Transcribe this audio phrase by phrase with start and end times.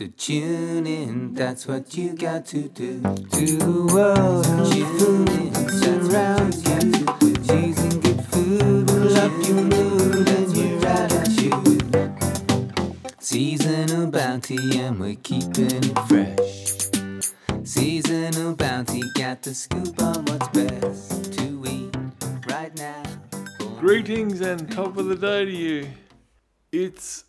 [0.00, 3.02] So tune in, that's what you got to do.
[3.02, 7.04] To the world, tune in, surrounds you.
[7.44, 12.14] Cheese and good food will up your mood and your attitude.
[13.18, 17.68] Seasonal bounty, and we're keeping it fresh.
[17.68, 21.94] Seasonal bounty, got the scoop on what's best to eat
[22.48, 23.02] right now.
[23.78, 25.88] Greetings and top of the day to you.
[26.72, 27.24] It's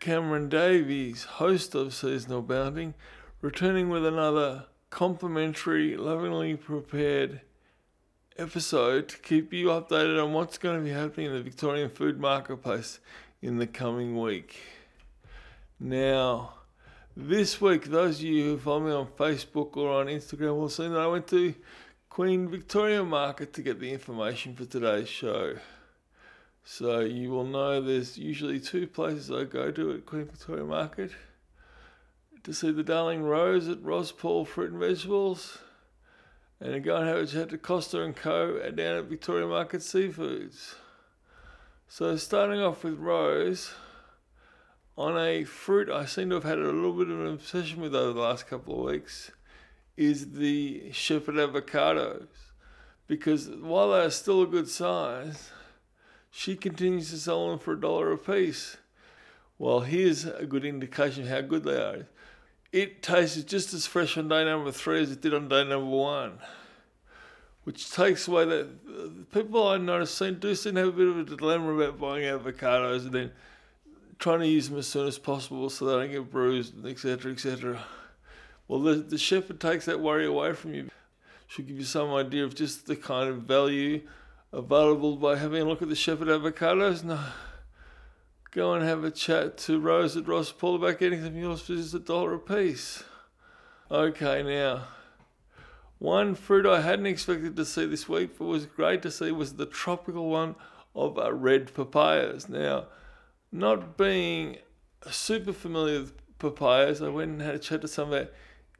[0.00, 2.94] Cameron Davies, host of Seasonal Bounty,
[3.42, 7.42] returning with another complimentary, lovingly prepared
[8.38, 12.18] episode to keep you updated on what's going to be happening in the Victorian food
[12.18, 12.98] marketplace
[13.42, 14.56] in the coming week.
[15.78, 16.54] Now,
[17.14, 20.88] this week, those of you who follow me on Facebook or on Instagram will see
[20.88, 21.54] that I went to
[22.08, 25.56] Queen Victoria Market to get the information for today's show.
[26.64, 31.10] So you will know there's usually two places I go to at Queen Victoria Market
[32.44, 35.58] to see the Darling Rose at Ross Paul Fruit and Vegetables,
[36.60, 38.58] and to go and have a chat to Costa and Co.
[38.70, 40.74] down at Victoria Market Seafoods.
[41.88, 43.72] So starting off with Rose,
[44.96, 47.94] on a fruit I seem to have had a little bit of an obsession with
[47.94, 49.30] over the last couple of weeks,
[49.96, 52.28] is the Shepard avocados,
[53.06, 55.50] because while they are still a good size
[56.30, 58.76] she continues to sell them for a dollar a piece.
[59.58, 62.06] Well, here's a good indication how good they are.
[62.72, 65.84] It tasted just as fresh on day number three as it did on day number
[65.90, 66.38] one,
[67.64, 71.08] which takes away that the people I notice seem, do seem to have a bit
[71.08, 73.32] of a dilemma about buying avocados and then
[74.20, 77.82] trying to use them as soon as possible so they don't get bruised, etc., etc.
[78.68, 80.90] Well, the, the Shepard takes that worry away from you.
[81.48, 84.02] Should give you some idea of just the kind of value
[84.52, 87.04] available by having a look at the Shepard avocados.
[87.04, 87.20] No,
[88.50, 91.98] go and have a chat to Rose at Ross Paul about getting some just a
[91.98, 93.04] dollar a piece.
[93.90, 94.84] Okay, now,
[95.98, 99.54] one fruit I hadn't expected to see this week, but was great to see, was
[99.54, 100.54] the tropical one
[100.94, 102.48] of red papayas.
[102.48, 102.86] Now,
[103.52, 104.58] not being
[105.10, 108.28] super familiar with papayas, I went and had a chat to some of our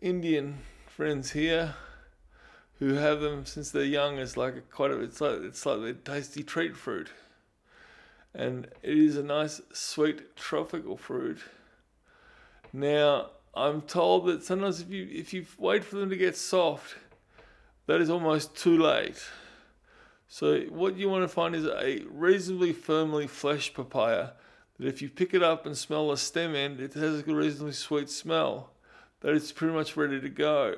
[0.01, 1.75] Indian friends here
[2.81, 5.81] who have them since they're young as like a quite a it's like it's like
[5.81, 7.09] a tasty treat fruit.
[8.35, 11.39] And it is a nice sweet tropical fruit.
[12.73, 16.97] Now I'm told that sometimes if you if you wait for them to get soft,
[17.87, 19.23] that is almost too late.
[20.27, 24.31] So what you want to find is a reasonably firmly fleshed papaya
[24.79, 27.73] that if you pick it up and smell the stem end, it has a reasonably
[27.73, 28.71] sweet smell.
[29.21, 30.77] That it's pretty much ready to go.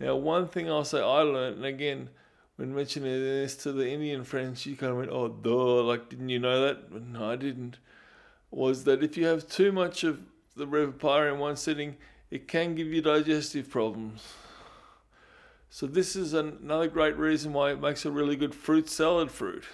[0.00, 2.10] Now, one thing I'll say I learned, and again,
[2.56, 5.82] when mentioning this to the Indian friends, she kind of went, "Oh, duh!
[5.82, 7.78] Like, didn't you know that?" But no, I didn't.
[8.50, 10.22] Was that if you have too much of
[10.56, 11.96] the red papaya in one sitting,
[12.30, 14.34] it can give you digestive problems.
[15.70, 19.32] So this is an- another great reason why it makes a really good fruit salad
[19.32, 19.64] fruit.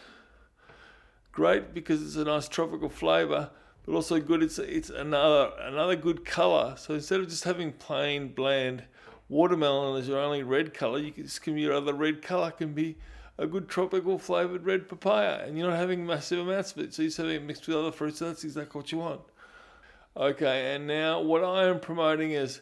[1.32, 3.50] Great because it's a nice tropical flavour,
[3.84, 4.42] but also good.
[4.42, 6.75] It's it's another another good colour.
[6.78, 8.84] So instead of just having plain bland
[9.30, 12.96] watermelon is your only red color, you can your other red color can be
[13.38, 16.92] a good tropical flavored red papaya, and you're not having massive amounts of it.
[16.92, 18.20] So you're having it mixed with other fruits.
[18.20, 19.22] And that's exactly what you want.
[20.14, 22.60] Okay, and now what I am promoting is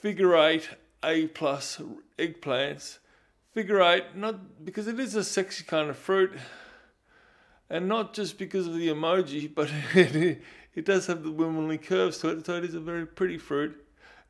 [0.00, 0.68] figure eight
[1.02, 1.80] A plus
[2.18, 2.98] eggplants.
[3.54, 6.32] Figure eight, not because it is a sexy kind of fruit,
[7.70, 10.42] and not just because of the emoji, but it,
[10.74, 12.44] it does have the womanly curves to it.
[12.44, 13.83] So it is a very pretty fruit.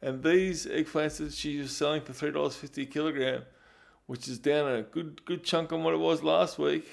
[0.05, 3.45] And these eggplants that she was selling for three dollars fifty a kilogram,
[4.05, 6.87] which is down a good good chunk on what it was last week,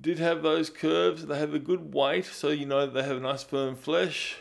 [0.00, 1.26] did have those curves.
[1.26, 4.36] They have a good weight, so you know they have a nice firm flesh,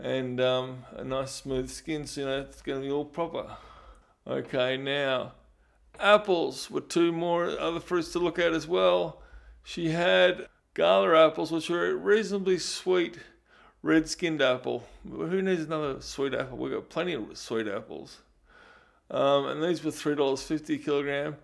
[0.00, 2.08] and um, a nice smooth skin.
[2.08, 3.56] So you know it's going to be all proper.
[4.26, 5.34] Okay, now
[6.00, 9.22] apples were two more other fruits to look at as well.
[9.62, 13.20] She had gala apples, which were reasonably sweet
[13.82, 14.84] red skinned apple.
[15.08, 16.58] Who needs another sweet apple?
[16.58, 18.20] We've got plenty of sweet apples.
[19.10, 21.36] Um, and these were $3.50 a kilogram.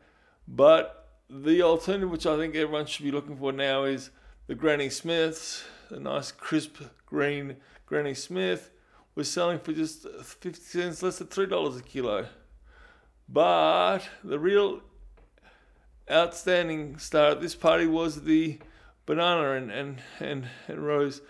[0.47, 4.11] But the alternative, which I think everyone should be looking for now, is
[4.47, 5.65] the Granny Smiths.
[5.91, 7.57] A nice crisp green
[7.87, 8.71] Granny Smith
[9.15, 12.27] was selling for just 50 cents less than $3 a kilo.
[13.29, 14.81] But the real
[16.11, 18.59] outstanding star at this party was the
[19.07, 21.21] banana and, and, and, and Rose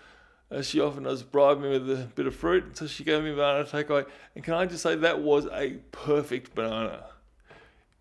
[0.51, 2.75] as she often does, bribe me with a bit of fruit.
[2.77, 4.05] So she gave me a banana takeaway.
[4.35, 7.05] And can I just say, that was a perfect banana.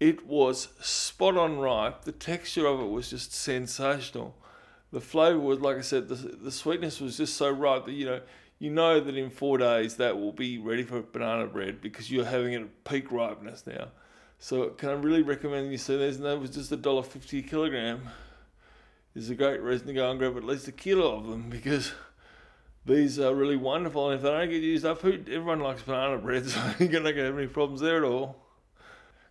[0.00, 2.04] It was spot on ripe.
[2.04, 4.36] The texture of it was just sensational.
[4.92, 8.06] The flavour was, like I said, the, the sweetness was just so ripe that you
[8.06, 8.20] know
[8.58, 12.24] you know that in four days that will be ready for banana bread because you're
[12.24, 13.88] having it at peak ripeness now.
[14.38, 16.16] So can I really recommend you see these?
[16.16, 18.08] And that was just a dollar fifty a kilogram.
[19.14, 21.92] Is a great reason to go and grab at least a kilo of them because
[22.84, 24.10] these are really wonderful.
[24.10, 27.16] And if they don't get used up, everyone likes banana bread, so you're not going
[27.16, 28.36] to have any problems there at all.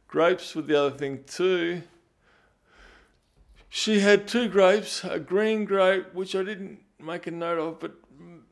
[0.08, 1.84] Grapes with the other thing too.
[3.70, 7.96] She had two grapes, a green grape, which I didn't make a note of, but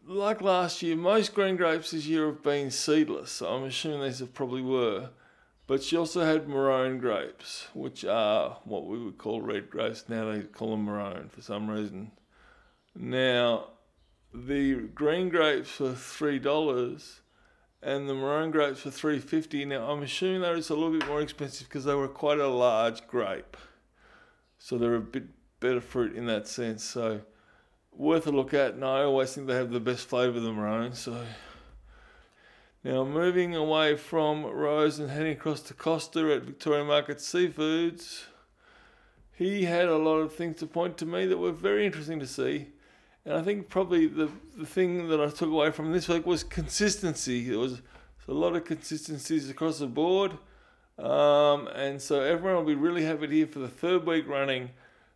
[0.06, 4.22] like last year, most green grapes this year have been seedless, so I'm assuming these
[4.34, 5.10] probably were.
[5.68, 10.06] But she also had maroon grapes, which are what we would call red grapes.
[10.08, 12.12] Now they call them maroon for some reason.
[12.96, 13.70] Now,
[14.36, 17.22] the green grapes were three dollars,
[17.82, 19.64] and the maroon grapes were three fifty.
[19.66, 22.48] Now I'm assuming were just a little bit more expensive because they were quite a
[22.48, 23.56] large grape,
[24.58, 25.26] so they're a bit
[25.60, 26.84] better fruit in that sense.
[26.84, 27.22] So
[27.92, 28.74] worth a look at.
[28.74, 30.94] And I always think they have the best flavour, of the maroon.
[30.94, 31.26] So.
[32.84, 38.26] Now, moving away from Rose and heading across to Costa at Victoria Market Seafoods,
[39.32, 42.28] he had a lot of things to point to me that were very interesting to
[42.28, 42.68] see.
[43.26, 46.44] And I think probably the, the thing that I took away from this week was
[46.44, 47.50] consistency.
[47.50, 47.82] There was
[48.28, 50.38] a lot of consistencies across the board.
[51.00, 54.70] Um, and so everyone will be really happy to hear for the third week running.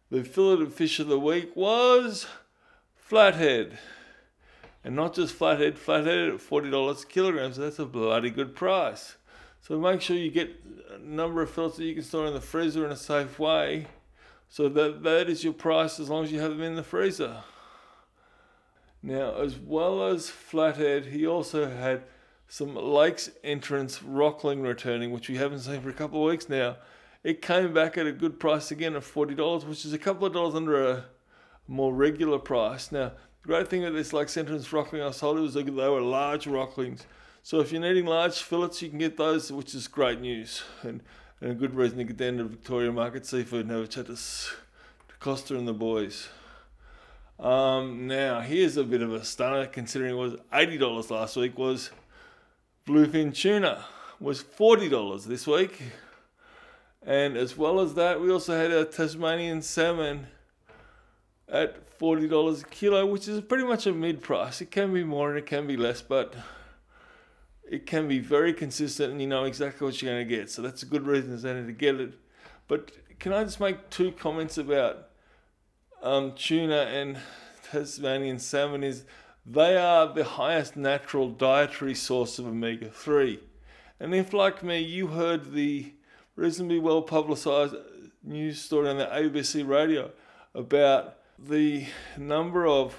[0.10, 2.26] The fillet of fish of the week was
[2.96, 3.78] flathead.
[4.84, 9.18] And not just flathead, flathead at $40 a kilogram, so that's a bloody good price.
[9.62, 10.56] So make sure you get
[10.92, 13.88] a number of fillets that you can store in the freezer in a safe way.
[14.48, 17.44] So that that is your price as long as you have them in the freezer.
[19.02, 22.04] Now, as well as flathead, he also had
[22.48, 26.78] some lakes entrance rockling returning, which we haven't seen for a couple of weeks now.
[27.24, 30.34] It came back at a good price again of $40, which is a couple of
[30.34, 31.06] dollars under a
[31.68, 32.92] more regular price.
[32.92, 33.12] Now,
[33.42, 37.06] the great thing with this lakes entrance rockling I sold was they were large rocklings.
[37.44, 41.02] So if you're needing large fillets, you can get those, which is great news and,
[41.40, 44.08] and a good reason to get down to Victoria Market Seafood and have a chat
[44.08, 46.30] to, to Costa and the boys.
[47.40, 51.90] Um, now, here's a bit of a stunner considering it was $80 last week was
[52.86, 53.86] bluefin tuna
[54.20, 55.82] was $40 this week.
[57.02, 60.28] And as well as that, we also had a Tasmanian salmon
[61.48, 64.60] at $40 a kilo, which is pretty much a mid price.
[64.60, 66.36] It can be more and it can be less, but
[67.70, 70.52] it can be very consistent and you know exactly what you're going to get.
[70.52, 72.16] So that's a good reason to get it.
[72.68, 75.09] But can I just make two comments about
[76.02, 77.18] um, tuna and
[77.72, 79.06] Tasmanian salmon is
[79.46, 83.40] they are the highest natural dietary source of omega 3.
[84.00, 85.94] And if, like me, you heard the
[86.36, 87.76] reasonably well publicised
[88.24, 90.12] news story on the ABC radio
[90.54, 91.86] about the
[92.18, 92.98] number of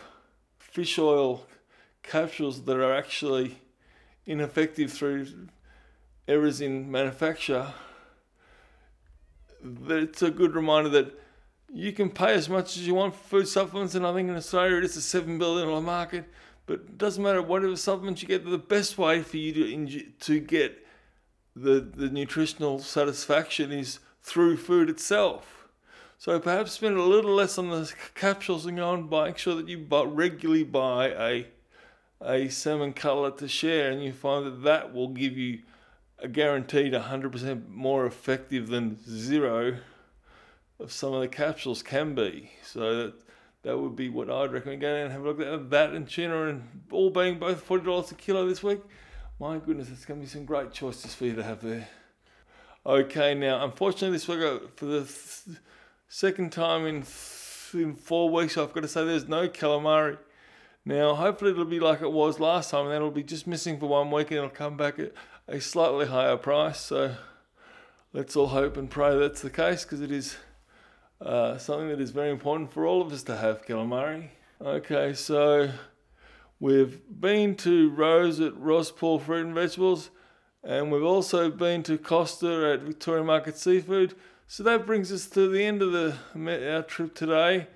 [0.58, 1.46] fish oil
[2.02, 3.58] capsules that are actually
[4.26, 5.26] ineffective through
[6.28, 7.72] errors in manufacture,
[9.88, 11.20] it's a good reminder that
[11.72, 14.36] you can pay as much as you want for food supplements, and I think in
[14.36, 16.24] Australia it is a seven billion dollar market.
[16.66, 18.44] But it doesn't matter whatever supplements you get.
[18.44, 20.86] The best way for you to to get
[21.54, 25.68] the the nutritional satisfaction is through food itself.
[26.18, 29.68] So perhaps spend a little less on the capsules and go and make sure that
[29.68, 31.46] you buy, regularly buy a
[32.22, 35.60] a salmon cutlet to share, and you find that that will give you
[36.18, 39.78] a guaranteed 100% more effective than zero
[40.80, 42.52] of some of the capsules can be.
[42.62, 43.14] So that
[43.62, 44.80] that would be what I'd recommend.
[44.80, 48.10] Go and have a look at that and tuna, and all being both forty dollars
[48.10, 48.80] a kilo this week.
[49.38, 51.88] My goodness, it's going to be some great choices for you to have there.
[52.84, 55.58] Okay, now unfortunately this week uh, for the th-
[56.12, 57.04] Second time in
[57.72, 60.18] in four weeks, I've got to say there's no calamari.
[60.84, 63.78] Now, hopefully, it'll be like it was last time, and then it'll be just missing
[63.78, 65.12] for one week, and it'll come back at
[65.46, 66.80] a slightly higher price.
[66.80, 67.14] So,
[68.12, 70.36] let's all hope and pray that's the case, because it is
[71.20, 74.28] uh, something that is very important for all of us to have calamari.
[74.60, 75.70] Okay, so
[76.58, 80.10] we've been to Rose at Ross Paul Fruit and Vegetables,
[80.62, 84.14] and we've also been to Costa at Victoria Market Seafood.
[84.46, 86.16] So that brings us to the end of the
[86.74, 87.68] our trip today.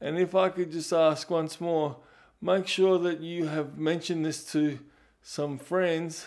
[0.00, 1.98] And if I could just ask once more,
[2.40, 4.78] make sure that you have mentioned this to
[5.22, 6.26] some friends.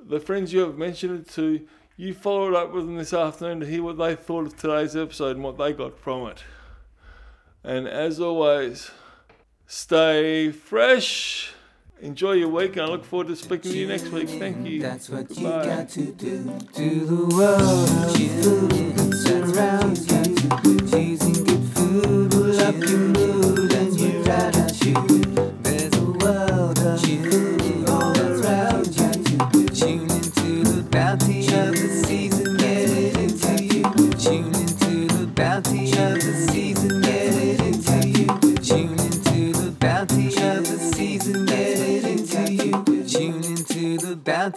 [0.00, 1.66] The friends you have mentioned it to,
[1.98, 5.36] you followed up with them this afternoon to hear what they thought of today's episode
[5.36, 6.44] and what they got from it.
[7.62, 8.90] And as always,
[9.66, 11.52] stay fresh
[12.00, 14.28] enjoy your week, and I look forward to speaking to you next week.
[14.28, 14.80] Thank you.
[14.80, 15.64] That's what you Goodbye.
[15.64, 20.78] got to do to the world of food that surrounds you.
[20.88, 25.67] Choosing good food will up your mood and your attitude.